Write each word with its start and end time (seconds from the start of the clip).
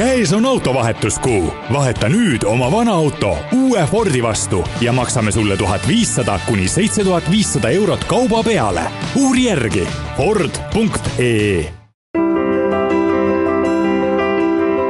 käes 0.00 0.32
on 0.32 0.46
autovahetuskuu, 0.46 1.54
vaheta 1.72 2.08
nüüd 2.08 2.44
oma 2.48 2.70
vana 2.72 2.92
auto 2.92 3.34
uue 3.52 3.82
Fordi 3.90 4.22
vastu 4.22 4.64
ja 4.80 4.92
maksame 4.92 5.32
sulle 5.32 5.56
tuhat 5.56 5.88
viissada 5.88 6.38
kuni 6.46 6.68
seitse 6.68 7.04
tuhat 7.04 7.30
viissada 7.30 7.68
eurot 7.68 8.04
kauba 8.04 8.42
peale. 8.42 8.80
uuri 9.16 9.44
järgi 9.44 9.88
Ford.ee. 10.16 11.72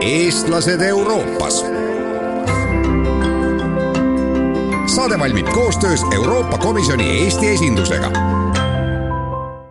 eestlased 0.01 0.81
Euroopas. 0.81 1.65
saade 4.87 5.19
valmib 5.19 5.49
koostöös 5.49 6.01
Euroopa 6.15 6.59
Komisjoni 6.59 7.23
Eesti 7.23 7.49
esindusega 7.49 8.13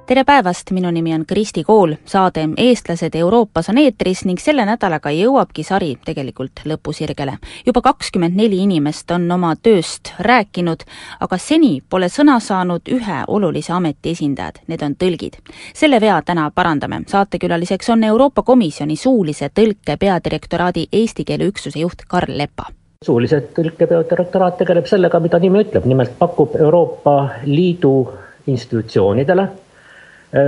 tere 0.09 0.23
päevast, 0.25 0.71
minu 0.71 0.89
nimi 0.91 1.13
on 1.13 1.23
Kristi 1.25 1.63
Kool, 1.63 1.93
saade 2.05 2.47
Eestlased 2.57 3.13
Euroopas 3.15 3.67
on 3.69 3.77
eetris 3.77 4.23
ning 4.25 4.39
selle 4.41 4.63
nädalaga 4.65 5.11
jõuabki 5.13 5.61
sari 5.63 5.91
tegelikult 6.05 6.63
lõpusirgele. 6.65 7.35
juba 7.65 7.81
kakskümmend 7.85 8.33
neli 8.35 8.57
inimest 8.63 9.11
on 9.11 9.31
oma 9.31 9.51
tööst 9.55 10.09
rääkinud, 10.19 10.81
aga 11.19 11.37
seni 11.37 11.83
pole 11.89 12.09
sõna 12.09 12.39
saanud 12.39 12.89
ühe 12.89 13.19
olulise 13.27 13.73
ameti 13.73 14.15
esindajad, 14.15 14.63
need 14.67 14.81
on 14.81 14.95
tõlgid. 14.95 15.37
selle 15.73 16.01
vea 16.01 16.21
täna 16.25 16.49
parandame, 16.55 17.03
saatekülaliseks 17.07 17.89
on 17.89 18.03
Euroopa 18.03 18.41
Komisjoni 18.41 18.95
suulise 18.95 19.51
tõlke 19.53 19.97
peadirektoraadi 19.97 20.87
eesti 20.91 21.23
keele 21.23 21.53
üksuse 21.53 21.79
juht 21.79 22.05
Karl 22.07 22.37
Lepa 22.37 22.65
suulise 23.05 23.43
tõlke 23.53 23.85
peadirektoraat 23.85 24.57
tegeleb 24.57 24.85
sellega, 24.85 25.19
mida 25.19 25.39
nimi 25.39 25.61
ütleb, 25.61 25.85
nimelt 25.85 26.17
pakub 26.17 26.55
Euroopa 26.55 27.29
Liidu 27.45 28.09
institutsioonidele 28.47 29.68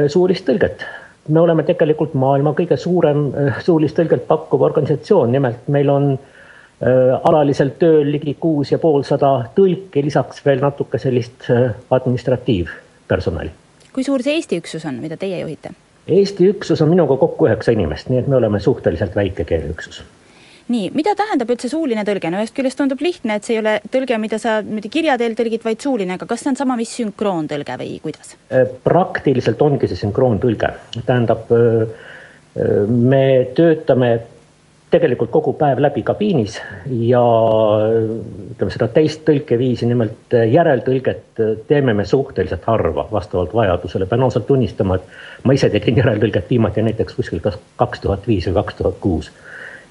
suulist 0.08 0.45
tõlget. 0.45 0.85
me 1.27 1.40
oleme 1.40 1.63
tegelikult 1.63 2.13
maailma 2.13 2.53
kõige 2.58 2.77
suurem 2.77 3.27
äh, 3.34 3.59
suulist 3.63 3.95
tõlget 3.98 4.27
pakkuv 4.27 4.62
organisatsioon, 4.62 5.31
nimelt 5.31 5.67
meil 5.67 5.90
on 5.90 6.12
äh, 6.13 7.20
alaliselt 7.23 7.77
tööl 7.80 8.12
ligi 8.12 8.35
kuus 8.40 8.71
ja 8.71 8.80
poolsada 8.80 9.32
tõlki, 9.55 10.04
lisaks 10.04 10.46
veel 10.46 10.62
natuke 10.62 10.99
sellist 10.99 11.49
administratiivpersonali. 11.90 13.52
kui 13.93 14.04
suur 14.04 14.24
see 14.24 14.37
Eesti 14.40 14.62
üksus 14.62 14.85
on, 14.85 15.02
mida 15.02 15.18
teie 15.18 15.40
juhite? 15.41 15.74
Eesti 16.07 16.49
üksus 16.49 16.82
on 16.82 16.90
minuga 16.90 17.18
kokku 17.18 17.48
üheksa 17.48 17.71
inimest, 17.71 18.09
nii 18.09 18.24
et 18.24 18.27
me 18.27 18.35
oleme 18.35 18.59
suhteliselt 18.59 19.15
väike 19.15 19.46
keeleüksus 19.46 20.04
nii, 20.71 20.90
mida 20.95 21.13
tähendab 21.17 21.51
üldse 21.54 21.70
suuline 21.71 22.04
tõlge, 22.07 22.31
no 22.31 22.41
ühest 22.41 22.55
küljest 22.57 22.79
tundub 22.81 23.01
lihtne, 23.04 23.37
et 23.37 23.48
see 23.48 23.57
ei 23.57 23.62
ole 23.62 23.77
tõlge, 23.93 24.17
mida 24.21 24.40
sa 24.41 24.59
niimoodi 24.65 24.91
kirja 24.93 25.18
teel 25.21 25.37
tõlgid, 25.37 25.63
vaid 25.65 25.84
suuline, 25.84 26.18
aga 26.18 26.27
kas 26.29 26.43
see 26.43 26.51
on 26.53 26.59
sama, 26.59 26.77
mis 26.79 26.93
sünkroontõlge 26.99 27.77
või 27.81 27.95
kuidas? 28.03 28.35
Äh, 28.53 28.68
praktiliselt 28.85 29.62
ongi 29.62 29.90
see 29.91 29.99
sünkroontõlge, 30.03 30.73
tähendab 31.07 31.51
äh, 31.55 31.81
äh, 32.57 32.77
me 32.87 33.26
töötame 33.57 34.13
tegelikult 34.91 35.29
kogu 35.31 35.53
päev 35.55 35.79
läbi 35.79 36.01
kabiinis 36.03 36.57
ja 37.07 37.21
ütleme 38.51 38.73
seda 38.73 38.90
teist 38.91 39.21
tõlkeviisi, 39.23 39.87
nimelt 39.87 40.35
järeltõlget 40.51 41.40
teeme 41.70 41.93
me 41.96 42.03
suhteliselt 42.03 42.68
harva 42.68 43.05
vastavalt 43.12 43.53
vajadusele. 43.55 44.05
pean 44.05 44.25
ausalt 44.27 44.49
tunnistama, 44.49 44.98
et 44.99 45.48
ma 45.48 45.55
ise 45.55 45.70
tegin 45.71 46.01
järeltõlget 46.03 46.51
viimati 46.51 46.84
näiteks 46.84 47.15
kuskil 47.15 47.40
kas 47.40 47.55
kaks 47.79 48.03
tuhat 48.03 48.27
viis 48.27 48.49
või 48.49 48.57
kaks 48.59 48.81
tuhat 48.81 48.99
kuus 48.99 49.31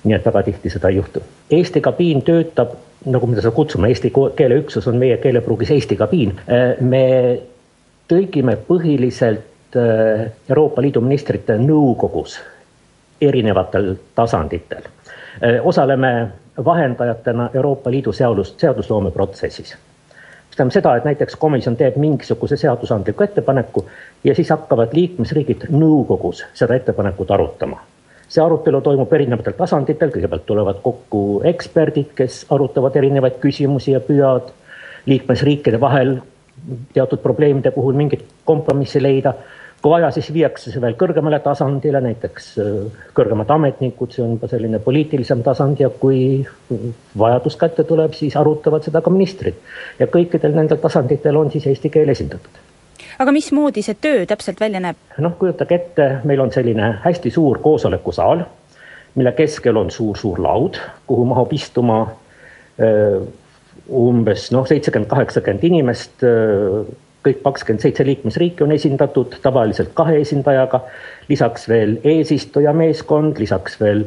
nii 0.04 0.16
et 0.16 0.26
väga 0.26 0.42
tihti 0.42 0.70
seda 0.70 0.88
ei 0.88 0.96
juhtu. 0.96 1.22
Eesti 1.50 1.80
kabiin 1.80 2.22
töötab, 2.22 2.72
nagu 3.06 3.26
me 3.26 3.36
seda 3.36 3.50
kutsume, 3.50 3.88
eesti 3.88 4.12
keeleüksus 4.36 4.88
on 4.88 4.96
meie 4.96 5.16
keelepruugis 5.16 5.70
Eesti 5.70 5.96
kabiin. 5.96 6.36
Äh, 6.48 6.80
me 6.80 7.04
tõlgime 8.08 8.56
põhiliselt 8.68 9.76
äh, 9.76 10.30
Euroopa 10.48 10.82
Liidu 10.82 11.00
ministrite 11.04 11.58
nõukogus 11.58 12.38
erinevatel 13.20 13.94
tasanditel. 14.14 14.88
Äh, 15.44 15.60
osaleme 15.62 16.28
vahendajatena 16.64 17.50
Euroopa 17.54 17.90
Liidu 17.90 18.12
seadus, 18.12 18.54
seadusloome 18.58 19.10
protsessis 19.10 19.76
mis 20.50 20.56
tähendab 20.56 20.74
seda, 20.74 20.92
et 20.98 21.04
näiteks 21.06 21.36
komisjon 21.38 21.76
teeb 21.78 21.94
mingisuguse 22.02 22.56
seadusandliku 22.58 23.22
ettepaneku 23.22 23.84
ja 24.24 24.34
siis 24.34 24.50
hakkavad 24.50 24.96
liikmesriigid 24.98 25.68
nõukogus 25.70 26.42
seda 26.58 26.74
ettepanekut 26.74 27.30
arutama 27.30 27.78
see 28.30 28.42
arutelu 28.42 28.80
toimub 28.84 29.12
erinevatel 29.16 29.56
tasanditel, 29.58 30.12
kõigepealt 30.14 30.46
tulevad 30.46 30.82
kokku 30.84 31.22
eksperdid, 31.50 32.12
kes 32.18 32.44
arutavad 32.54 32.96
erinevaid 33.00 33.40
küsimusi 33.42 33.96
ja 33.96 34.02
püüavad 34.04 34.52
liikmesriikide 35.10 35.80
vahel 35.82 36.20
teatud 36.94 37.22
probleemide 37.24 37.72
puhul 37.74 37.96
mingit 37.96 38.22
kompromissi 38.44 39.02
leida. 39.02 39.34
kui 39.80 39.90
vaja, 39.94 40.10
siis 40.12 40.26
viiakse 40.32 40.68
see 40.70 40.80
veel 40.80 40.92
kõrgemale 41.00 41.38
tasandile, 41.40 42.02
näiteks 42.04 42.48
äh, 42.60 43.04
kõrgemad 43.16 43.48
ametnikud, 43.50 44.12
see 44.12 44.20
on 44.20 44.34
juba 44.34 44.50
selline 44.52 44.78
poliitilisem 44.84 45.40
tasand 45.42 45.80
ja 45.80 45.88
kui 45.88 46.44
vajadus 47.18 47.56
kätte 47.56 47.88
tuleb, 47.88 48.12
siis 48.12 48.36
arutavad 48.36 48.84
seda 48.84 49.00
ka 49.00 49.10
ministrid. 49.10 49.56
ja 49.98 50.06
kõikidel 50.06 50.52
nendel 50.54 50.84
tasanditel 50.84 51.40
on 51.40 51.50
siis 51.50 51.66
eesti 51.72 51.90
keel 51.96 52.12
esindatud 52.12 52.69
aga 53.18 53.32
mismoodi 53.32 53.82
see 53.84 53.98
töö 54.00 54.24
täpselt 54.26 54.60
välja 54.60 54.80
näeb? 54.80 54.96
noh, 55.18 55.36
kujutage 55.38 55.76
ette, 55.76 56.08
meil 56.24 56.40
on 56.40 56.52
selline 56.52 56.94
hästi 57.04 57.30
suur 57.34 57.60
koosolekusaal, 57.62 58.44
mille 59.14 59.32
keskel 59.36 59.76
on 59.76 59.90
suur-suur 59.90 60.40
laud, 60.42 60.78
kuhu 61.06 61.24
mahub 61.28 61.52
istuma 61.52 62.00
öö, 62.80 63.20
umbes 63.90 64.50
noh, 64.54 64.66
seitsekümmend, 64.68 65.10
kaheksakümmend 65.10 65.64
inimest. 65.70 66.26
kõik 67.20 67.42
kakskümmend 67.44 67.82
seitse 67.84 68.04
liikmesriiki 68.06 68.64
on 68.64 68.70
esindatud 68.72 69.34
tavaliselt 69.44 69.90
kahe 69.94 70.14
esindajaga, 70.22 70.78
lisaks 71.28 71.66
veel 71.68 71.98
eesistuja 72.04 72.72
meeskond, 72.72 73.36
lisaks 73.38 73.76
veel 73.80 74.06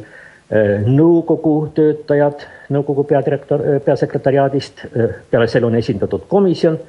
nõukogu 0.88 1.52
töötajad, 1.76 2.42
nõukogu 2.74 3.04
peadirektor, 3.06 3.62
peasekretäriaadist, 3.86 4.82
peale 5.30 5.46
selle 5.46 5.70
on 5.70 5.78
esindatud 5.78 6.26
komisjon 6.28 6.80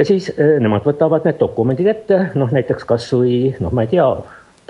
ja 0.00 0.04
siis 0.08 0.30
eh, 0.32 0.56
nemad 0.64 0.84
võtavad 0.86 1.26
need 1.28 1.36
dokumendid 1.40 1.88
ette, 1.92 2.20
noh 2.40 2.52
näiteks 2.54 2.86
kasvõi 2.88 3.56
noh, 3.60 3.72
ma 3.74 3.84
ei 3.84 3.92
tea, 3.92 4.06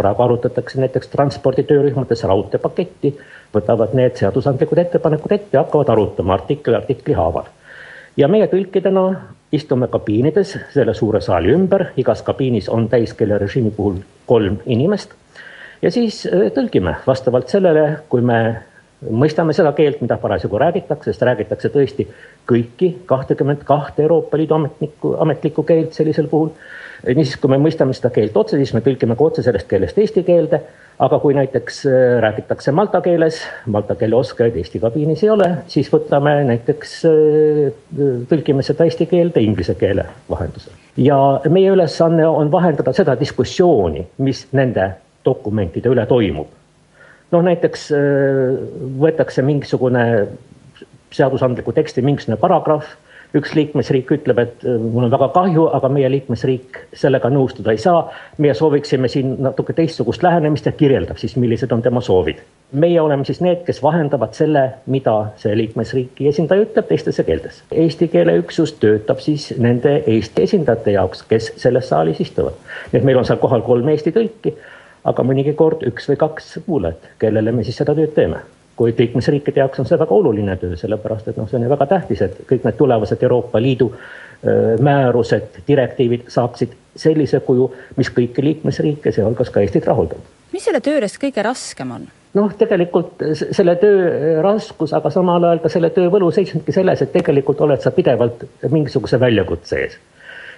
praegu 0.00 0.24
arutatakse 0.24 0.80
näiteks 0.82 1.12
transpordi 1.12 1.62
töörühmades 1.68 2.24
raudteepaketti, 2.26 3.12
võtavad 3.54 3.94
need 3.94 4.18
seadusandlikud 4.18 4.80
ettepanekud 4.82 5.36
ette 5.36 5.56
ja 5.58 5.62
hakkavad 5.62 5.92
arutama 5.94 6.34
artikli 6.34 6.74
artikli 6.74 7.14
haaval. 7.14 7.46
ja 8.16 8.28
meie 8.28 8.48
tõlkidena 8.50 9.04
istume 9.54 9.86
kabiinides 9.88 10.56
selle 10.74 10.94
suure 10.94 11.20
saali 11.20 11.54
ümber, 11.54 11.90
igas 11.96 12.22
kabiinis 12.26 12.68
on 12.68 12.88
täiskeelerežiimi 12.88 13.70
puhul 13.70 14.02
kolm 14.26 14.58
inimest. 14.66 15.14
Ja 15.82 15.90
siis 15.90 16.24
eh, 16.26 16.50
tõlgime 16.54 16.96
vastavalt 17.06 17.48
sellele, 17.48 18.02
kui 18.08 18.20
me 18.20 18.40
mõistame 19.08 19.54
seda 19.56 19.72
keelt, 19.76 20.00
mida 20.04 20.18
parasjagu 20.20 20.58
räägitakse, 20.60 21.10
sest 21.10 21.24
räägitakse 21.24 21.70
tõesti 21.72 22.06
kõiki 22.48 22.92
kahtekümmet 23.08 23.64
kahte 23.68 24.04
Euroopa 24.04 24.38
Liidu 24.38 24.56
ametnikku, 24.58 25.14
ametlikku 25.24 25.64
keelt 25.64 25.96
sellisel 25.96 26.28
puhul. 26.28 26.50
niisiis, 27.06 27.38
kui 27.40 27.48
me 27.48 27.56
mõistame 27.56 27.94
seda 27.96 28.10
keelt 28.12 28.36
otse, 28.36 28.58
siis 28.60 28.74
me 28.76 28.82
tõlgime 28.84 29.16
ka 29.16 29.24
otse 29.24 29.42
sellest 29.42 29.68
keelest 29.68 29.98
eesti 29.98 30.22
keelde. 30.22 30.60
aga 31.00 31.18
kui 31.18 31.32
näiteks 31.32 31.86
äh, 31.86 32.20
räägitakse 32.20 32.72
malta 32.76 33.00
keeles, 33.00 33.40
malta 33.66 33.94
keele 33.96 34.16
oskajaid 34.16 34.56
Eesti 34.56 34.78
kabiinis 34.78 35.22
ei 35.24 35.30
ole, 35.30 35.46
siis 35.66 35.88
võtame 35.88 36.34
näiteks, 36.44 36.92
äh, 37.08 37.72
tõlgime 38.28 38.62
seda 38.62 38.84
eesti 38.84 39.06
keelde 39.06 39.40
inglise 39.40 39.74
keele 39.80 40.04
vahendusel. 40.28 40.72
ja 40.96 41.40
meie 41.48 41.72
ülesanne 41.72 42.28
on 42.28 42.52
vahendada 42.52 42.92
seda 42.92 43.16
diskussiooni, 43.20 44.06
mis 44.18 44.46
nende 44.52 44.90
dokumentide 45.24 45.88
üle 45.88 46.06
toimub 46.06 46.59
noh, 47.34 47.44
näiteks 47.46 47.90
äh, 47.94 48.56
võetakse 49.00 49.44
mingisugune 49.46 50.06
seadusandliku 51.14 51.72
teksti 51.74 52.02
mingisugune 52.06 52.38
paragrahv, 52.40 52.90
üks 53.38 53.52
liikmesriik 53.54 54.08
ütleb, 54.16 54.40
et 54.42 54.64
äh, 54.66 54.78
mul 54.80 55.06
on 55.06 55.12
väga 55.12 55.28
kahju, 55.34 55.68
aga 55.76 55.90
meie 55.92 56.10
liikmesriik 56.10 56.80
sellega 56.98 57.30
nõustuda 57.30 57.74
ei 57.74 57.82
saa. 57.82 58.08
meie 58.38 58.54
sooviksime 58.54 59.08
siin 59.08 59.36
natuke 59.42 59.74
teistsugust 59.76 60.24
lähenemist 60.26 60.66
ja 60.66 60.72
kirjeldab 60.72 61.20
siis, 61.22 61.36
millised 61.36 61.72
on 61.72 61.82
tema 61.82 62.00
soovid. 62.00 62.42
meie 62.72 63.00
oleme 63.00 63.24
siis 63.24 63.40
need, 63.40 63.62
kes 63.66 63.82
vahendavad 63.82 64.34
selle, 64.34 64.64
mida 64.86 65.14
see 65.36 65.54
liikmesriigi 65.56 66.28
esindaja 66.28 66.66
ütleb 66.66 66.90
teistesse 66.90 67.24
keeltes. 67.24 67.62
Eesti 67.70 68.08
keele 68.08 68.36
üksus 68.42 68.74
töötab 68.82 69.22
siis 69.22 69.52
nende 69.58 70.02
Eesti 70.06 70.42
esindajate 70.48 70.98
jaoks, 70.98 71.22
kes 71.22 71.52
selles 71.56 71.88
saalis 71.88 72.20
istuvad. 72.20 72.58
nii 72.92 72.98
et 72.98 73.06
meil 73.06 73.22
on 73.22 73.24
seal 73.24 73.38
kohal 73.38 73.62
kolm 73.62 73.88
Eesti 73.94 74.14
tõlki 74.14 74.56
aga 75.04 75.24
mõnigi 75.26 75.54
kord 75.56 75.84
üks 75.88 76.08
või 76.10 76.18
kaks 76.20 76.56
kuulajat, 76.66 77.12
kellele 77.18 77.52
me 77.52 77.64
siis 77.64 77.78
seda 77.80 77.94
tööd 77.96 78.14
teeme. 78.16 78.42
kuid 78.80 78.96
liikmesriikide 78.96 79.60
jaoks 79.60 79.80
on 79.82 79.84
see 79.84 79.98
väga 80.00 80.14
oluline 80.16 80.54
töö, 80.56 80.76
sellepärast 80.80 81.26
et 81.28 81.36
noh, 81.36 81.48
see 81.48 81.58
on 81.58 81.66
ju 81.66 81.68
väga 81.68 81.86
tähtis, 81.86 82.22
et 82.24 82.38
kõik 82.48 82.62
need 82.64 82.76
tulevased 82.78 83.22
Euroopa 83.22 83.60
Liidu 83.60 83.90
määrused, 84.80 85.58
direktiivid 85.68 86.30
saaksid 86.32 86.72
sellise 86.96 87.42
kuju, 87.44 87.66
mis 87.96 88.08
kõiki 88.08 88.44
liikmesriike, 88.44 89.12
sealhulgas 89.12 89.52
ka 89.52 89.60
Eestit 89.60 89.84
rahuldab. 89.84 90.24
mis 90.52 90.64
selle 90.64 90.80
töö 90.80 90.96
juures 90.96 91.18
kõige 91.20 91.44
raskem 91.44 91.92
on? 91.92 92.06
noh, 92.34 92.54
tegelikult 92.56 93.20
selle 93.36 93.76
töö 93.76 94.40
raskus, 94.42 94.94
aga 94.96 95.10
samal 95.10 95.44
ajal 95.44 95.60
ka 95.60 95.68
selle 95.68 95.90
töö 95.90 96.08
võlu 96.08 96.30
seisnebki 96.32 96.72
selles, 96.72 97.02
et 97.02 97.12
tegelikult 97.12 97.60
oled 97.60 97.84
sa 97.84 97.92
pidevalt 97.92 98.46
mingisuguse 98.70 99.20
väljakutse 99.20 99.82
ees 99.84 99.98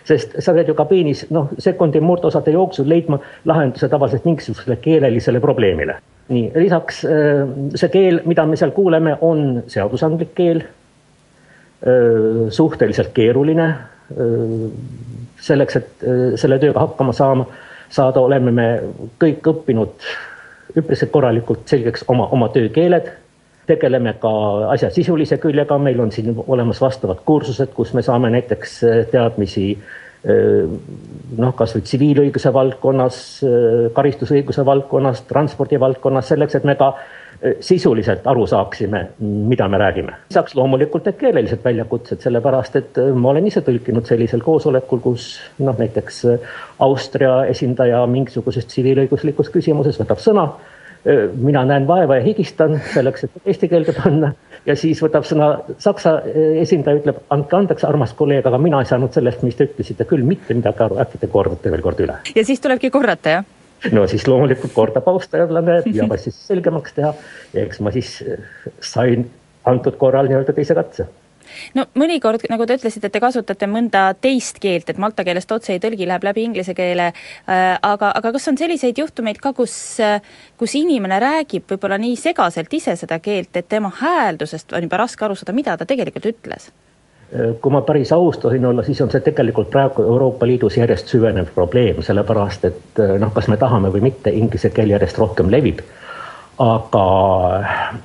sest 0.04 0.36
sa 0.42 0.54
pead 0.54 0.70
ju 0.70 0.74
kabiinis 0.78 1.26
noh, 1.30 1.50
sekundi 1.62 2.00
murdosade 2.02 2.54
jooksul 2.54 2.88
leidma 2.88 3.18
lahenduse 3.48 3.88
tavaliselt 3.88 4.24
mingisugusele 4.24 4.76
keelelisele 4.82 5.40
probleemile. 5.40 5.96
nii, 6.28 6.50
lisaks 6.54 7.04
äh, 7.04 7.42
see 7.74 7.92
keel, 7.92 8.22
mida 8.26 8.46
me 8.46 8.56
seal 8.56 8.72
kuuleme, 8.74 9.16
on 9.20 9.62
seadusandlik 9.66 10.34
keel. 10.34 10.62
Äh, 11.82 12.48
suhteliselt 12.50 13.10
keeruline. 13.14 13.68
Äh, 13.68 14.68
selleks, 15.42 15.76
et 15.76 16.04
selle 16.38 16.58
tööga 16.62 16.84
hakkama 16.84 17.10
saama, 17.12 17.48
saada, 17.90 18.20
oleme 18.22 18.52
me 18.54 18.66
kõik 19.18 19.48
õppinud 19.50 20.04
üpriski 20.78 21.08
korralikult 21.10 21.66
selgeks 21.66 22.04
oma, 22.08 22.28
oma 22.30 22.46
töökeeled 22.54 23.10
tegeleme 23.66 24.14
ka 24.20 24.32
asja 24.74 24.90
sisulise 24.90 25.38
küljega, 25.42 25.78
meil 25.78 26.00
on 26.02 26.12
siin 26.12 26.34
olemas 26.46 26.80
vastavad 26.82 27.22
kursused, 27.24 27.70
kus 27.76 27.92
me 27.94 28.02
saame 28.02 28.30
näiteks 28.34 28.78
teadmisi 29.12 29.66
noh, 30.22 31.54
kasvõi 31.58 31.82
tsiviilõiguse 31.82 32.52
valdkonnas, 32.54 33.16
karistusõiguse 33.94 34.62
valdkonnas, 34.66 35.24
transpordi 35.26 35.80
valdkonnas, 35.82 36.28
selleks, 36.30 36.60
et 36.60 36.68
me 36.68 36.76
ka 36.78 36.92
sisuliselt 37.60 38.26
aru 38.30 38.44
saaksime, 38.46 39.00
mida 39.18 39.66
me 39.68 39.78
räägime. 39.78 40.12
lisaks 40.30 40.54
loomulikult 40.54 41.08
need 41.08 41.16
keelelised 41.18 41.64
väljakutsed, 41.64 42.20
sellepärast 42.22 42.76
et 42.78 43.00
ma 43.14 43.32
olen 43.32 43.46
ise 43.50 43.64
tõlkinud 43.66 44.06
sellisel 44.06 44.44
koosolekul, 44.46 45.00
kus 45.02 45.40
noh, 45.58 45.74
näiteks 45.78 46.22
Austria 46.86 47.40
esindaja 47.50 48.04
mingisuguses 48.06 48.68
tsiviilõiguslikus 48.70 49.50
küsimuses 49.50 49.98
võtab 49.98 50.22
sõna 50.22 50.46
mina 51.34 51.64
näen 51.66 51.86
vaeva 51.86 52.16
ja 52.16 52.22
higistan 52.22 52.76
selleks, 52.92 53.24
et 53.24 53.48
eesti 53.50 53.68
keelde 53.68 53.94
panna 53.96 54.32
ja 54.66 54.76
siis 54.78 55.00
võtab 55.02 55.26
sõna 55.26 55.48
Saksa 55.82 56.18
esindaja, 56.62 57.00
ütleb, 57.00 57.18
andke 57.34 57.58
andeks, 57.58 57.86
armas 57.88 58.14
kolleeg, 58.18 58.46
aga 58.46 58.60
mina 58.62 58.82
ei 58.82 58.90
saanud 58.90 59.14
sellest, 59.14 59.42
mis 59.46 59.58
te 59.58 59.66
ütlesite 59.70 60.06
küll 60.08 60.22
mitte 60.26 60.54
midagi 60.54 60.84
aru, 60.86 61.00
äkki 61.02 61.18
te 61.22 61.30
kordate 61.32 61.72
veel 61.74 61.82
kord 61.82 62.04
üle. 62.04 62.20
ja 62.34 62.44
siis 62.46 62.62
tulebki 62.62 62.92
korrata, 62.94 63.38
jah? 63.38 63.48
no 63.90 64.06
siis 64.06 64.26
loomulikult 64.30 64.74
kordab 64.76 65.08
austajale 65.10 65.80
ja 65.90 66.06
siis 66.22 66.38
selgemaks 66.46 66.94
teha 66.98 67.14
ja 67.54 67.64
eks 67.66 67.82
ma 67.82 67.90
siis 67.94 68.20
sain 68.80 69.26
antud 69.66 69.98
korral 69.98 70.30
nii-öelda 70.30 70.54
teise 70.54 70.78
katse 70.78 71.08
no 71.78 71.86
mõnikord, 71.98 72.46
nagu 72.52 72.66
te 72.66 72.76
ütlesite, 72.80 73.10
te 73.12 73.22
kasutate 73.22 73.68
mõnda 73.70 74.04
teist 74.20 74.60
keelt, 74.62 74.90
et 74.90 75.00
malta 75.02 75.24
keelest 75.26 75.52
otse 75.52 75.74
ei 75.74 75.82
tõlgi, 75.82 76.06
läheb 76.08 76.24
läbi 76.28 76.46
inglise 76.48 76.74
keele 76.78 77.10
äh,, 77.12 77.78
aga, 77.82 78.12
aga 78.12 78.32
kas 78.36 78.48
on 78.52 78.60
selliseid 78.60 78.98
juhtumeid 78.98 79.40
ka, 79.42 79.54
kus, 79.56 79.74
kus 80.60 80.76
inimene 80.78 81.20
räägib 81.22 81.66
võib-olla 81.70 81.98
nii 82.02 82.16
segaselt 82.20 82.72
ise 82.72 82.96
seda 83.00 83.18
keelt, 83.22 83.56
et 83.56 83.68
tema 83.68 83.92
hääldusest 84.02 84.72
on 84.76 84.88
juba 84.88 85.02
raske 85.04 85.24
aru 85.24 85.38
saada, 85.38 85.56
mida 85.56 85.76
ta 85.76 85.88
tegelikult 85.88 86.32
ütles? 86.32 86.72
kui 87.32 87.72
ma 87.72 87.80
päris 87.80 88.10
aus 88.12 88.36
tohin 88.38 88.66
olla, 88.68 88.82
siis 88.84 89.00
on 89.00 89.10
see 89.10 89.22
tegelikult 89.24 89.70
praegu 89.72 90.04
Euroopa 90.04 90.46
Liidus 90.46 90.76
järjest 90.76 91.08
süvenev 91.08 91.48
probleem, 91.54 92.02
sellepärast 92.04 92.66
et 92.68 93.00
noh, 93.20 93.32
kas 93.32 93.48
me 93.48 93.56
tahame 93.56 93.88
või 93.94 94.02
mitte, 94.10 94.30
inglise 94.36 94.68
keel 94.70 94.92
järjest 94.92 95.16
rohkem 95.18 95.48
levib 95.50 95.80
aga 96.60 97.06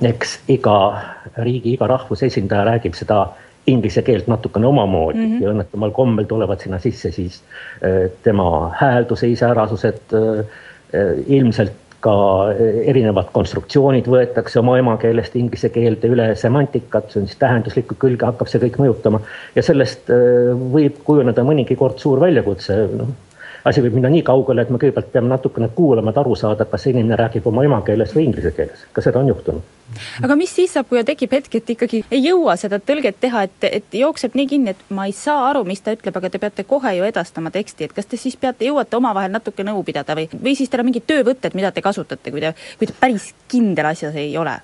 eks 0.08 0.38
iga 0.48 0.78
riigi, 1.36 1.74
iga 1.76 1.88
rahvuse 1.90 2.28
esindaja 2.30 2.64
räägib 2.70 2.96
seda 2.96 3.26
inglise 3.68 4.02
keelt 4.02 4.28
natukene 4.28 4.66
omamoodi 4.66 5.18
mm 5.18 5.32
-hmm. 5.32 5.42
ja 5.42 5.50
õnnetumal 5.52 5.92
kombel 5.92 6.24
tulevad 6.24 6.60
sinna 6.60 6.78
sisse 6.78 7.10
siis 7.12 7.42
äh, 7.84 8.10
tema 8.22 8.72
häälduse 8.80 9.28
iseärasused. 9.28 10.00
Äh, 10.12 10.38
äh, 10.94 11.18
ilmselt 11.26 11.72
ka 12.00 12.14
erinevad 12.86 13.32
konstruktsioonid 13.32 14.06
võetakse 14.06 14.60
oma 14.60 14.76
emakeelest 14.78 15.36
inglise 15.36 15.68
keelde 15.68 16.08
üle, 16.08 16.34
semantikat, 16.36 17.10
see 17.10 17.20
on 17.20 17.26
siis 17.26 17.38
tähenduslikku 17.38 17.96
külge 17.98 18.26
hakkab 18.26 18.46
see 18.46 18.60
kõik 18.62 18.78
mõjutama 18.78 19.18
ja 19.56 19.62
sellest 19.66 20.06
võib 20.74 21.00
kujuneda 21.04 21.42
mõnigi 21.42 21.76
kord 21.76 21.98
suur 21.98 22.20
väljakutse, 22.22 22.76
noh 23.00 23.10
asi 23.68 23.82
võib 23.84 23.98
minna 23.98 24.10
nii 24.12 24.22
kaugele, 24.26 24.64
et 24.64 24.70
me 24.72 24.78
kõigepealt 24.80 25.10
peame 25.12 25.30
natukene 25.32 25.68
kuulama, 25.74 26.12
et 26.12 26.20
aru 26.20 26.36
saada, 26.38 26.66
kas 26.68 26.86
inimene 26.90 27.18
räägib 27.20 27.46
oma 27.50 27.64
emakeeles 27.66 28.14
või 28.16 28.28
inglise 28.28 28.52
keeles, 28.56 28.86
ka 28.92 29.04
seda 29.04 29.20
on 29.20 29.28
juhtunud. 29.32 29.74
aga 30.24 30.36
mis 30.36 30.54
siis 30.54 30.72
saab, 30.76 30.88
kui 30.88 31.04
tekib 31.04 31.36
hetk, 31.36 31.54
et 31.60 31.70
ikkagi 31.76 32.02
ei 32.10 32.22
jõua 32.24 32.56
seda 32.60 32.80
tõlget 32.90 33.20
teha, 33.20 33.44
et, 33.48 33.68
et 33.70 34.00
jookseb 34.00 34.34
nii 34.38 34.48
kinni, 34.54 34.74
et 34.76 34.82
ma 34.94 35.06
ei 35.08 35.14
saa 35.16 35.48
aru, 35.50 35.64
mis 35.68 35.84
ta 35.84 35.94
ütleb, 35.96 36.16
aga 36.20 36.32
te 36.32 36.42
peate 36.42 36.66
kohe 36.68 36.94
ju 36.98 37.06
edastama 37.08 37.52
teksti, 37.54 37.88
et 37.88 37.96
kas 37.96 38.10
te 38.10 38.20
siis 38.20 38.36
peate, 38.36 38.68
jõuate 38.68 38.98
omavahel 39.00 39.32
natuke 39.32 39.66
nõu 39.66 39.84
pidada 39.86 40.16
või, 40.18 40.28
või 40.34 40.56
siis 40.58 40.72
teil 40.72 40.84
on 40.84 40.90
mingid 40.90 41.08
töövõtted, 41.08 41.56
mida 41.58 41.72
te 41.72 41.84
kasutate, 41.84 42.34
kui 42.34 42.44
te, 42.44 42.54
kui 42.78 42.90
te 42.90 42.96
päris 43.00 43.32
kindel 43.48 43.92
asjas 43.92 44.16
ei 44.18 44.36
ole? 44.38 44.58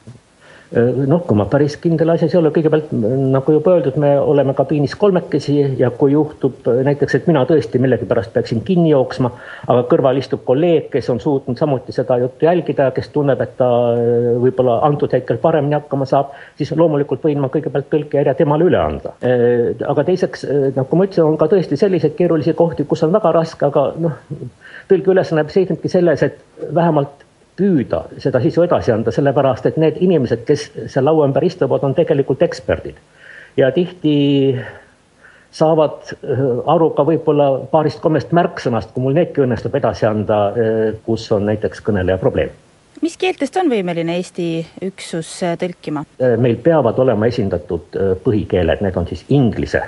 Äh, 0.74 1.06
noh, 1.06 1.20
kui 1.22 1.36
ma 1.38 1.44
päris 1.50 1.76
kindel 1.78 2.10
asjas 2.10 2.32
ei 2.34 2.38
ole, 2.40 2.50
kõigepealt 2.54 2.90
nagu 2.94 3.52
juba 3.54 3.76
öeldud, 3.76 3.94
me 4.00 4.10
oleme 4.18 4.56
kabiinis 4.58 4.96
kolmekesi 4.98 5.54
ja 5.78 5.90
kui 5.94 6.14
juhtub 6.14 6.66
näiteks, 6.66 7.18
et 7.18 7.28
mina 7.30 7.44
tõesti 7.46 7.78
millegipärast 7.82 8.32
peaksin 8.34 8.64
kinni 8.66 8.90
jooksma, 8.90 9.30
aga 9.70 9.84
kõrval 9.90 10.18
istub 10.18 10.42
kolleeg, 10.48 10.88
kes 10.90 11.10
on 11.14 11.20
suutnud 11.22 11.60
samuti 11.60 11.94
seda 11.94 12.16
juttu 12.22 12.48
jälgida, 12.48 12.88
kes 12.96 13.12
tunneb, 13.14 13.44
et 13.44 13.54
ta 13.60 13.68
äh, 13.92 14.30
võib-olla 14.42 14.80
antud 14.88 15.14
hetkel 15.14 15.38
paremini 15.42 15.78
hakkama 15.78 16.08
saab, 16.10 16.34
siis 16.58 16.74
loomulikult 16.74 17.22
võin 17.28 17.42
ma 17.44 17.52
kõigepealt 17.54 17.90
tõlkejärje 17.92 18.34
temale 18.42 18.66
üle 18.66 18.80
anda. 18.80 19.14
Äh, 19.22 19.76
aga 19.86 20.06
teiseks, 20.10 20.42
nagu 20.74 20.98
ma 20.98 21.06
ütlesin, 21.06 21.28
on 21.28 21.38
ka 21.38 21.48
tõesti 21.52 21.78
selliseid 21.78 22.18
keerulisi 22.18 22.56
kohti, 22.58 22.88
kus 22.90 23.06
on 23.06 23.14
väga 23.14 23.30
raske, 23.36 23.70
aga 23.70 23.92
noh, 24.02 24.18
tõlgi 24.90 25.14
ülesanne 25.14 25.46
seisnebki 25.54 25.92
selles, 25.92 26.26
et 26.26 26.74
vähemalt 26.74 27.23
püüda 27.56 28.04
seda 28.18 28.40
sisu 28.42 28.64
edasi 28.66 28.92
anda, 28.94 29.12
sellepärast 29.14 29.66
et 29.70 29.76
need 29.80 30.00
inimesed, 30.02 30.44
kes 30.48 30.70
seal 30.90 31.06
laua 31.06 31.28
ümber 31.28 31.44
istuvad, 31.46 31.84
on 31.86 31.94
tegelikult 31.94 32.42
eksperdid. 32.42 32.96
ja 33.56 33.70
tihti 33.70 34.56
saavad 35.54 36.10
äh, 36.10 36.42
aru 36.66 36.90
ka 36.96 37.06
võib-olla 37.06 37.48
paarist-kolmest 37.70 38.34
märksõnast, 38.34 38.90
kui 38.94 39.04
mul 39.04 39.14
needki 39.18 39.44
õnnestub 39.44 39.74
edasi 39.78 40.06
anda, 40.08 40.40
äh, 40.50 40.84
kus 41.06 41.30
on 41.32 41.46
näiteks 41.46 41.82
kõneleja 41.86 42.18
probleem. 42.18 42.50
mis 43.02 43.16
keeltest 43.20 43.56
on 43.60 43.70
võimeline 43.70 44.16
Eesti 44.18 44.48
üksus 44.82 45.30
äh, 45.42 45.58
tõlkima? 45.60 46.04
meil 46.38 46.56
peavad 46.56 46.98
olema 46.98 47.30
esindatud 47.30 48.00
põhikeeled, 48.24 48.82
need 48.82 48.96
on 48.96 49.06
siis 49.06 49.24
inglise 49.28 49.84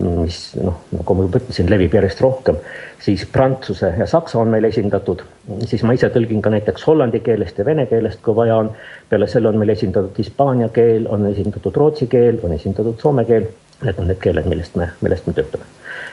mis 0.00 0.38
noh, 0.56 0.78
nagu 0.92 1.14
ma 1.14 1.26
juba 1.26 1.40
ütlesin, 1.42 1.68
levib 1.68 1.92
järjest 1.92 2.20
rohkem, 2.24 2.56
siis 3.02 3.26
prantsuse 3.28 3.90
ja 3.98 4.06
saksa 4.08 4.38
on 4.40 4.48
meil 4.52 4.64
esindatud, 4.64 5.20
siis 5.68 5.84
ma 5.84 5.92
ise 5.96 6.08
tõlgin 6.14 6.40
ka 6.44 6.52
näiteks 6.54 6.86
hollandi 6.88 7.20
keelest 7.24 7.60
ja 7.60 7.66
vene 7.68 7.84
keelest, 7.90 8.22
kui 8.24 8.36
vaja 8.36 8.56
on. 8.62 8.70
peale 9.10 9.28
selle 9.28 9.50
on 9.50 9.58
meil 9.60 9.74
esindatud 9.74 10.16
hispaania 10.16 10.70
keel, 10.72 11.06
on 11.12 11.26
esindatud 11.28 11.76
rootsi 11.76 12.08
keel, 12.08 12.40
on 12.42 12.56
esindatud 12.56 13.00
soome 13.00 13.26
keel. 13.28 13.50
Need 13.82 13.98
on 13.98 14.08
need 14.08 14.20
keeled, 14.22 14.46
millest 14.46 14.76
me, 14.78 14.88
millest 15.02 15.26
me 15.26 15.36
töötame. 15.36 15.68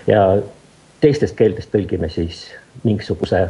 ja 0.08 0.24
teistest 1.00 1.38
keeltest 1.38 1.72
tõlgime 1.72 2.10
siis 2.12 2.50
mingisuguse 2.84 3.46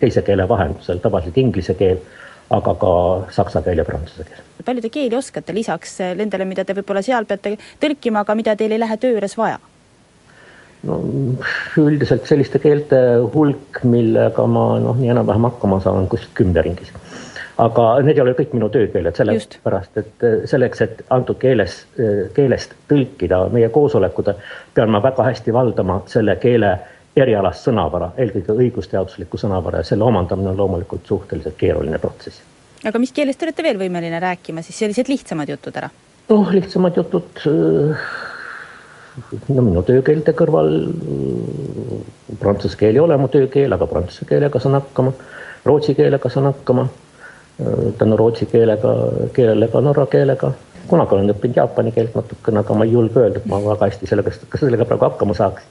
teise 0.00 0.22
keele 0.22 0.48
vahendusel, 0.48 0.98
tavaliselt 1.00 1.38
inglise 1.40 1.74
keel 1.74 2.02
aga 2.50 2.74
ka 2.80 2.90
saksa 3.34 3.62
keel 3.62 3.82
ja 3.82 3.86
prantsuse 3.86 4.26
keel. 4.26 4.42
palju 4.66 4.82
te 4.82 4.90
keeli 4.90 5.16
oskate 5.18 5.54
lisaks 5.54 5.98
nendele, 6.18 6.44
mida 6.48 6.64
te 6.64 6.74
võib-olla 6.76 7.02
seal 7.02 7.26
peate 7.26 7.56
tõlkima, 7.82 8.22
aga 8.22 8.34
mida 8.38 8.56
teil 8.56 8.74
ei 8.74 8.82
lähe 8.82 8.96
töö 9.02 9.16
juures 9.16 9.36
vaja? 9.38 9.58
no 10.86 11.00
üldiselt 11.82 12.28
selliste 12.28 12.60
keelte 12.62 13.00
hulk, 13.34 13.82
millega 13.88 14.46
ma 14.50 14.68
noh, 14.82 14.96
nii 14.98 15.12
enam-vähem 15.14 15.48
hakkama 15.50 15.80
saan, 15.84 16.08
kuskil 16.12 16.34
kümne 16.42 16.62
ringis. 16.62 16.92
aga 17.62 17.86
need 18.04 18.18
ei 18.18 18.22
ole 18.22 18.34
kõik 18.38 18.52
minu 18.54 18.68
töökeeled, 18.72 19.16
sellepärast 19.16 20.02
et 20.02 20.26
selleks, 20.50 20.82
et 20.84 21.00
antud 21.10 21.38
keeles, 21.42 21.78
keelest 22.36 22.76
tõlkida 22.90 23.46
meie 23.54 23.70
koosolekud, 23.72 24.34
pean 24.76 24.92
ma 24.92 25.02
väga 25.02 25.30
hästi 25.30 25.54
valdama 25.56 26.02
selle 26.12 26.36
keele 26.42 26.76
erialast 27.16 27.64
sõnavara, 27.64 28.10
eelkõige 28.20 28.54
õigusteaduslikku 28.64 29.40
sõnavara 29.40 29.80
ja 29.80 29.88
selle 29.88 30.04
omandamine 30.04 30.52
on 30.52 30.58
loomulikult 30.60 31.06
suhteliselt 31.08 31.56
keeruline 31.58 31.98
protsess. 31.98 32.42
aga 32.84 33.00
mis 33.00 33.12
keeles 33.12 33.36
te 33.36 33.46
olete 33.46 33.64
veel 33.64 33.78
võimeline 33.80 34.20
rääkima, 34.20 34.62
siis 34.62 34.78
sellised 34.84 35.08
lihtsamad 35.08 35.48
jutud 35.48 35.76
ära? 35.80 35.90
noh, 36.28 36.52
lihtsamad 36.52 36.96
jutud, 36.96 37.40
äh, 37.48 38.04
no 39.48 39.64
minu 39.64 39.82
töökeelte 39.86 40.36
kõrval 40.36 40.70
äh, 40.76 42.04
prantsuse 42.40 42.76
keel 42.76 42.98
ei 42.98 43.04
ole 43.06 43.16
mu 43.16 43.30
töökeel, 43.32 43.72
aga 43.72 43.88
prantsuse 43.88 44.28
keelega 44.28 44.60
saan 44.60 44.76
hakkama, 44.80 45.14
rootsi 45.64 45.96
keelega 45.96 46.30
saan 46.32 46.50
hakkama, 46.50 46.88
äh, 47.62 47.88
tänu 47.98 48.20
rootsi 48.20 48.50
keelega, 48.50 48.94
keelele 49.32 49.72
ka 49.72 49.80
norra 49.80 50.06
keelega 50.10 50.52
kunagi 50.86 51.16
olen 51.16 51.32
õppinud 51.32 51.56
jaapani 51.58 51.90
keelt 51.94 52.14
natukene, 52.14 52.60
aga 52.60 52.74
ma 52.76 52.84
ei 52.86 52.92
julge 52.92 53.18
öelda, 53.18 53.40
et 53.40 53.48
ma 53.50 53.58
väga 53.64 53.88
hästi 53.88 54.06
sellega, 54.06 54.34
sellega 54.60 54.84
praegu 54.86 55.08
hakkama 55.08 55.34
saaks 55.34 55.64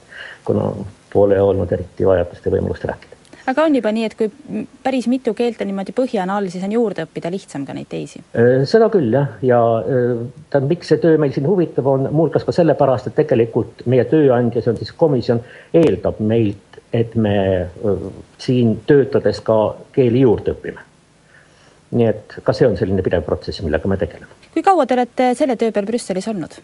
kuna 0.46 0.70
pole 1.12 1.38
olnud 1.42 1.70
eriti 1.72 2.06
vajadust 2.06 2.46
ja 2.46 2.52
võimalust 2.54 2.86
rääkida. 2.88 3.14
aga 3.50 3.64
on 3.68 3.76
juba 3.78 3.92
nii, 3.94 4.06
et 4.08 4.16
kui 4.18 4.64
päris 4.82 5.06
mitu 5.10 5.34
keelt 5.38 5.60
on 5.62 5.70
niimoodi 5.70 5.94
põhjana 5.96 6.38
all, 6.38 6.48
siis 6.50 6.64
on 6.66 6.72
juurde 6.74 7.06
õppida 7.06 7.30
lihtsam 7.30 7.66
ka 7.66 7.76
neid 7.76 7.90
teisi? 7.90 8.22
Seda 8.66 8.88
küll 8.94 9.12
jah, 9.14 9.36
ja 9.46 9.60
äh, 9.82 10.24
tähendab, 10.50 10.72
miks 10.72 10.90
see 10.92 11.02
töö 11.02 11.20
meil 11.22 11.34
siin 11.36 11.46
huvitav 11.50 11.86
on, 11.92 12.08
muuhulgas 12.10 12.48
ka 12.48 12.54
sellepärast, 12.56 13.10
et 13.10 13.20
tegelikult 13.22 13.86
meie 13.86 14.08
tööandja, 14.10 14.64
see 14.64 14.74
on 14.74 14.82
siis 14.82 14.92
komisjon, 14.98 15.44
eeldab 15.74 16.18
meilt, 16.32 16.82
et 16.94 17.14
me 17.18 17.38
siin 18.42 18.78
töötades 18.86 19.42
ka 19.46 19.60
keeli 19.94 20.22
juurde 20.26 20.54
õpime 20.56 20.86
nii 21.94 22.08
et 22.10 22.38
ka 22.44 22.54
see 22.56 22.66
on 22.68 22.76
selline 22.78 23.04
pidev 23.04 23.24
protsess, 23.26 23.62
millega 23.64 23.88
me 23.88 23.98
tegeleme. 24.00 24.32
kui 24.54 24.64
kaua 24.64 24.86
te 24.86 24.96
olete 24.96 25.30
selle 25.38 25.56
töö 25.60 25.72
peal 25.72 25.86
Brüsselis 25.86 26.28
olnud? 26.32 26.58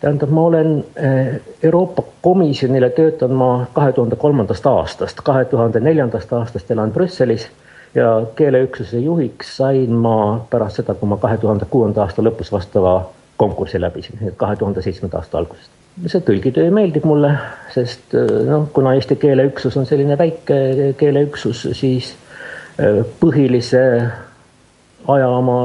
Tähendab, 0.00 0.30
ma 0.30 0.42
olen 0.42 0.84
eh, 0.96 1.40
Euroopa 1.62 2.02
Komisjonile 2.22 2.90
töötanud 2.90 3.36
ma 3.36 3.66
kahe 3.72 3.92
tuhande 3.92 4.16
kolmandast 4.16 4.66
aastast, 4.66 5.22
kahe 5.24 5.44
tuhande 5.44 5.80
neljandast 5.80 6.32
aastast 6.32 6.70
elan 6.70 6.92
Brüsselis 6.92 7.48
ja 7.94 8.22
keeleüksuse 8.36 8.98
juhiks 8.98 9.56
sain 9.56 9.90
ma 9.92 10.44
pärast 10.50 10.82
seda, 10.82 10.94
kui 10.94 11.08
ma 11.08 11.18
kahe 11.18 11.38
tuhande 11.42 11.66
kuuenda 11.70 12.04
aasta 12.04 12.22
lõpus 12.22 12.52
vastava 12.52 13.00
konkursi 13.36 13.80
läbisin, 13.80 14.32
kahe 14.36 14.56
tuhande 14.56 14.82
seitsmenda 14.82 15.18
aasta 15.18 15.38
algusest. 15.38 15.70
see 16.06 16.22
tõlgitöö 16.22 16.70
meeldib 16.70 17.04
mulle, 17.08 17.34
sest 17.74 18.14
eh, 18.14 18.32
noh, 18.46 18.68
kuna 18.72 18.94
Eesti 18.94 19.18
keeleüksus 19.18 19.76
on 19.76 19.86
selline 19.86 20.18
väike 20.18 20.94
keeleüksus, 20.98 21.68
siis 21.72 22.14
eh, 22.78 23.02
põhilise 23.20 23.84
aja 25.08 25.30
ma 25.42 25.62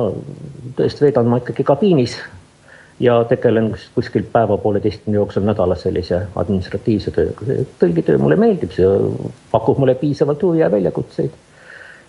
tõesti 0.78 1.06
veedan 1.06 1.30
ma 1.30 1.38
ikkagi 1.44 1.66
kabiinis 1.68 2.18
ja 3.00 3.24
tegelen 3.30 3.76
kuskil 3.96 4.26
päeva-pooleteistkümne 4.32 5.16
jooksul 5.16 5.46
nädalas 5.48 5.82
sellise 5.82 6.22
administratiivse 6.36 7.12
tööga. 7.12 7.64
tõlgitöö 7.80 8.18
mulle 8.18 8.36
meeldib, 8.36 8.72
see 8.76 8.92
pakub 9.52 9.82
mulle 9.82 9.96
piisavalt 9.96 10.44
huvi 10.44 10.60
ja 10.60 10.72
väljakutseid. 10.72 11.32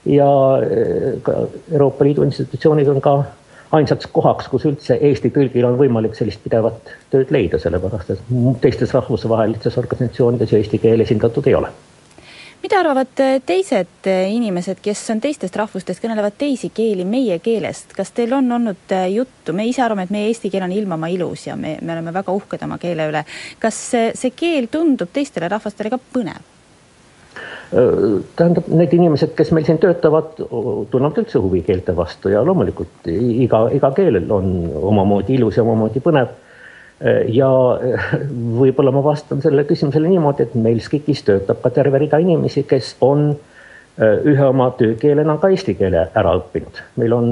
ja 0.06 0.28
eh, 0.62 1.22
ka 1.22 1.46
Euroopa 1.72 2.04
Liidu 2.04 2.22
institutsioonid 2.22 2.88
on 2.88 3.00
ka 3.00 3.16
ainsaks 3.72 4.06
kohaks, 4.12 4.48
kus 4.48 4.66
üldse 4.68 4.98
Eesti 5.00 5.30
tõlgil 5.30 5.64
on 5.66 5.78
võimalik 5.78 6.14
sellist 6.14 6.42
pidevat 6.44 6.92
tööd 7.10 7.32
leida, 7.34 7.58
sellepärast 7.58 8.10
et 8.10 8.20
teistes 8.60 8.94
rahvusvahelistes 8.94 9.78
organisatsioonides 9.78 10.52
ju 10.52 10.60
eesti 10.60 10.78
keel 10.78 11.00
esindatud 11.00 11.46
ei 11.48 11.54
ole 11.54 11.72
mida 12.64 12.78
arvavad 12.80 13.20
äh, 13.20 13.42
teised 13.44 14.06
äh, 14.08 14.30
inimesed, 14.32 14.78
kes 14.82 15.02
on 15.12 15.20
teistest 15.20 15.56
rahvustest, 15.60 16.00
kõnelevad 16.00 16.38
teisi 16.40 16.70
keeli 16.72 17.04
meie 17.04 17.36
keelest, 17.44 17.92
kas 17.96 18.14
teil 18.16 18.32
on 18.32 18.48
olnud 18.56 18.94
äh, 18.94 19.04
juttu, 19.12 19.52
me 19.52 19.66
ise 19.68 19.82
arvame, 19.84 20.06
et 20.06 20.14
meie 20.14 20.30
eesti 20.30 20.48
keel 20.52 20.64
on 20.64 20.72
ilmama 20.72 21.10
ilus 21.12 21.44
ja 21.50 21.58
me, 21.60 21.76
me 21.82 21.92
oleme 21.92 22.14
väga 22.14 22.32
uhked 22.32 22.64
oma 22.64 22.78
keele 22.80 23.10
üle. 23.10 23.24
kas 23.60 23.80
see, 23.90 24.10
see 24.16 24.32
keel 24.32 24.70
tundub 24.72 25.12
teistele 25.12 25.50
rahvastele 25.52 25.92
ka 25.92 26.00
põnev? 26.16 26.50
tähendab, 27.74 28.68
need 28.70 28.92
inimesed, 28.94 29.32
kes 29.34 29.48
meil 29.56 29.64
siin 29.66 29.80
töötavad, 29.82 30.36
tunnevad 30.38 31.16
üldse 31.18 31.40
huvi 31.42 31.64
keelte 31.66 31.90
vastu 31.96 32.30
ja 32.30 32.44
loomulikult 32.46 33.08
iga, 33.10 33.64
iga 33.74 33.90
keelel 33.96 34.30
on 34.30 34.52
omamoodi 34.92 35.34
ilus 35.40 35.58
ja 35.58 35.64
omamoodi 35.64 36.02
põnev 36.04 36.30
ja 37.28 37.48
võib-olla 38.58 38.92
ma 38.94 39.02
vastan 39.04 39.42
sellele 39.42 39.66
küsimusele 39.68 40.08
niimoodi, 40.08 40.46
et 40.46 40.54
meil 40.54 40.80
SKIK-is 40.80 41.24
töötab 41.26 41.60
ka 41.62 41.72
terve 41.74 41.98
rida 41.98 42.20
inimesi, 42.22 42.62
kes 42.68 42.94
on 43.04 43.32
äh, 43.34 44.20
ühe 44.30 44.46
oma 44.46 44.70
töökeelena 44.78 45.36
ka 45.42 45.50
eesti 45.52 45.74
keele 45.78 46.06
ära 46.14 46.36
õppinud. 46.38 46.82
meil 47.00 47.16
on 47.16 47.30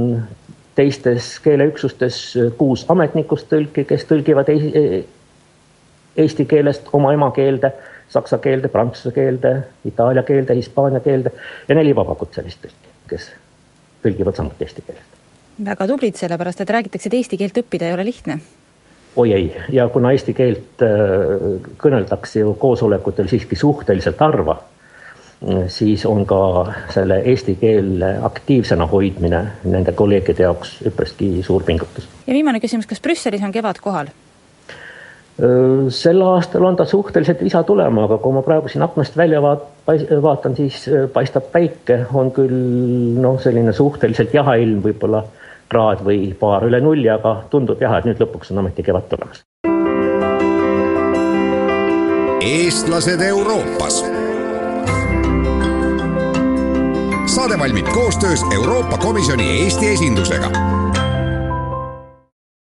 teistes 0.74 1.36
keeleüksustes 1.44 2.20
äh, 2.36 2.50
kuus 2.58 2.84
ametnikust 2.92 3.48
tõlki, 3.52 3.86
kes 3.88 4.06
tõlgivad 4.10 4.50
eesti 4.52 6.44
keelest 6.48 6.90
oma 6.92 7.12
emakeelde, 7.14 7.72
saksa 8.12 8.38
keelde, 8.42 8.68
prantsuse 8.68 9.14
keelde, 9.14 9.54
itaalia 9.88 10.22
keelde, 10.26 10.58
hispaania 10.58 11.00
keelde 11.00 11.32
ja 11.68 11.78
neli 11.78 11.94
vabakutselist 11.96 12.66
tõlki, 12.66 12.90
kes 13.14 13.30
tõlgivad 14.02 14.36
samuti 14.36 14.66
eesti 14.66 14.84
keelest. 14.88 15.22
väga 15.64 15.86
tublid, 15.86 16.18
sellepärast 16.18 16.60
et 16.66 16.74
räägitakse, 16.78 17.08
et 17.08 17.16
eesti 17.20 17.40
keelt 17.40 17.62
õppida 17.62 17.88
ei 17.88 17.94
ole 17.94 18.10
lihtne 18.10 18.40
oi 19.16 19.32
ei, 19.32 19.56
ja 19.72 19.88
kuna 19.92 20.12
eesti 20.12 20.34
keelt 20.34 20.84
äh, 20.84 21.62
kõneldakse 21.80 22.44
ju 22.44 22.54
koosolekutel 22.60 23.28
siiski 23.28 23.56
suhteliselt 23.56 24.20
harva, 24.20 24.58
siis 25.74 26.04
on 26.06 26.20
ka 26.26 26.38
selle 26.94 27.16
eesti 27.26 27.56
keele 27.58 28.12
aktiivsena 28.22 28.86
hoidmine 28.86 29.40
nende 29.64 29.90
kolleegide 29.98 30.44
jaoks 30.46 30.76
üpriski 30.86 31.40
suur 31.42 31.64
pingutus. 31.66 32.06
ja 32.26 32.34
viimane 32.36 32.60
küsimus, 32.62 32.86
kas 32.86 33.02
Brüsselis 33.02 33.42
on 33.42 33.52
kevad 33.52 33.82
kohal? 33.82 34.12
Äh, 35.40 35.88
sel 35.88 36.20
aastal 36.22 36.64
on 36.68 36.76
ta 36.76 36.84
suhteliselt 36.84 37.40
visa 37.40 37.62
tulema, 37.64 38.04
aga 38.04 38.18
kui 38.20 38.34
ma 38.34 38.42
praegu 38.44 38.68
siin 38.68 38.84
aknast 38.84 39.16
välja 39.16 39.40
vaat-, 39.40 39.64
vaatan, 40.22 40.56
siis 40.58 40.82
äh, 40.88 41.06
paistab 41.12 41.46
päike, 41.54 42.02
on 42.12 42.28
küll 42.36 42.52
noh, 43.16 43.38
selline 43.40 43.72
suhteliselt 43.72 44.34
jahe 44.36 44.58
ilm 44.60 44.82
võib-olla 44.84 45.22
kraad 45.68 46.04
või 46.04 46.34
paar 46.38 46.66
üle 46.66 46.80
nulli, 46.80 47.08
aga 47.10 47.42
tundub 47.50 47.80
jah, 47.80 47.98
et 47.98 48.08
nüüd 48.08 48.20
lõpuks 48.22 48.52
on 48.52 48.64
ometi 48.64 48.82
kevad 48.82 49.08
tulemas. 49.10 49.44
eestlased 52.42 53.20
Euroopas. 53.20 54.04
saade 57.26 57.58
valmib 57.58 57.88
koostöös 57.94 58.44
Euroopa 58.54 58.98
Komisjoni 58.98 59.62
Eesti 59.62 59.92
esindusega 59.92 60.50